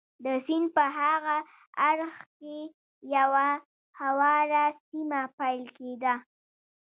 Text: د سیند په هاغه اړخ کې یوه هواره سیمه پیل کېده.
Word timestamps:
د 0.25 0.27
سیند 0.45 0.67
په 0.75 0.83
هاغه 0.97 1.37
اړخ 1.89 2.15
کې 2.37 2.57
یوه 3.15 3.47
هواره 3.99 4.65
سیمه 4.87 5.21
پیل 5.37 5.63
کېده. 5.77 6.13